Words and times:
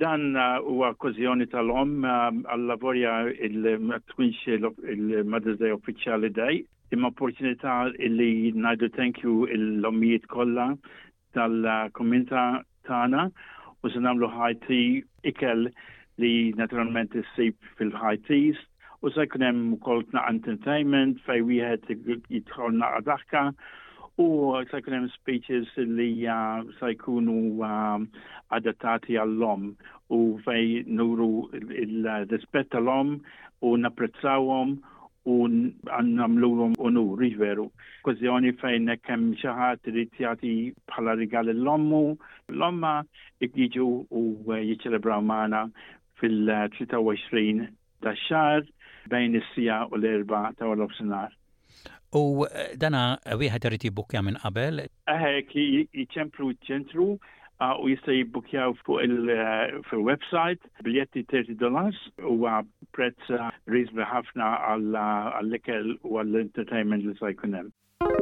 dan 0.00 0.34
u 0.36 0.80
uh, 0.80 0.92
okkużjoni 0.92 1.46
tal-om 1.52 1.92
um, 2.06 2.38
għal 2.48 2.62
lavorja 2.70 3.12
il 3.32 3.64
tkunx 4.10 4.46
il-Mother's 4.48 5.58
Day 5.60 5.72
uffiċjali 5.74 6.30
dej, 6.36 6.62
imma 6.94 7.10
opportunità 7.12 7.74
li 7.98 8.52
najdu 8.54 8.88
thank 8.96 9.22
you 9.24 9.46
il 9.52 9.84
ommijiet 9.86 10.26
kolla 10.32 10.70
tal-komunità 11.36 12.62
tana 12.88 13.26
u 13.82 13.90
s-namlu 13.92 14.28
ħajti 14.38 14.80
ikel 15.32 15.68
li 16.22 16.52
naturalment 16.56 17.16
s-sib 17.24 17.54
fil-ħajtis 17.78 18.60
u 19.02 19.10
s 19.12 19.22
jkun 19.26 19.78
kolt 19.84 20.12
na 20.14 20.24
entertainment 20.30 21.18
fej 21.26 21.40
wieħed 21.42 21.88
jitħolna 22.30 22.94
għadakka 22.98 23.48
u 24.20 24.24
sajkun 24.70 24.92
hemm 24.92 25.08
speeches 25.08 25.68
li 25.76 26.06
sajkunu 26.80 27.34
um, 27.68 28.02
adattati 28.56 29.14
għall-lom 29.22 29.62
u 30.12 30.18
fej 30.46 30.82
nuru 30.98 31.28
il-rispetta 31.54 32.76
l-om 32.82 33.14
u 33.64 33.72
napprezzawhom 33.84 34.74
u 35.34 35.38
għannamlulom 35.48 36.76
unur, 36.88 37.14
riveru. 37.24 37.66
Kważjoni 38.04 38.52
fejn 38.64 38.92
kem 39.06 39.24
xaħat 39.44 39.88
ritjati 39.96 40.52
bħala 40.92 41.14
rigal 41.22 41.48
l-ommu, 41.56 42.02
l-omma 42.52 42.92
jiġu 43.40 43.88
u 44.12 44.22
eh, 44.52 44.60
jiċelebraw 44.66 45.24
maħna 45.32 45.64
fil-23 46.20 47.64
ta' 48.04 48.16
xar 48.28 48.66
bejn 49.14 49.40
is-sija 49.42 49.84
u 49.88 49.96
l-erba 50.00 50.48
ta' 50.58 50.68
l-obsinar. 50.74 51.32
U 52.14 52.44
eh, 52.44 52.74
dana 52.82 53.02
eh, 53.26 53.34
wieħed 53.40 53.66
irid 53.68 53.86
jibbukja 53.88 54.20
minn 54.24 54.36
qabel? 54.42 54.82
Eħek, 55.12 55.54
jiċemplu 55.96 56.50
ċentru 56.68 57.06
u 57.62 57.88
jista' 57.92 58.16
jibbukjaw 58.18 58.74
fuq 58.80 58.98
eh, 59.04 59.08
il-website 59.08 60.72
biljetti 60.86 61.24
30 61.30 61.58
dollars 61.62 62.00
u 62.34 62.38
prezz 62.98 63.32
rizbi 63.76 64.08
ħafna 64.12 64.50
għall-ikel 64.74 65.96
u 66.02 66.18
għall-entertainment 66.22 67.08
li 67.08 67.16
se 67.22 67.32
jkun 67.34 67.62
hemm. 67.62 68.21